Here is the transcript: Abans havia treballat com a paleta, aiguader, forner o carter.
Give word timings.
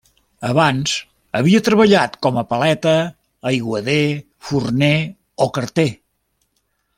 Abans 0.51 0.93
havia 1.39 1.59
treballat 1.67 2.17
com 2.27 2.39
a 2.43 2.45
paleta, 2.53 2.95
aiguader, 3.53 4.01
forner 4.49 4.93
o 5.47 5.51
carter. 5.59 5.89